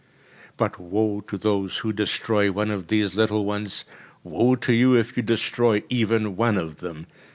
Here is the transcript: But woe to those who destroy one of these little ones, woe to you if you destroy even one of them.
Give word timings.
But 0.57 0.79
woe 0.79 1.21
to 1.27 1.37
those 1.37 1.77
who 1.77 1.93
destroy 1.93 2.51
one 2.51 2.71
of 2.71 2.87
these 2.87 3.13
little 3.13 3.45
ones, 3.45 3.85
woe 4.23 4.55
to 4.55 4.73
you 4.73 4.95
if 4.95 5.15
you 5.15 5.21
destroy 5.21 5.83
even 5.89 6.35
one 6.35 6.57
of 6.57 6.77
them. 6.77 7.05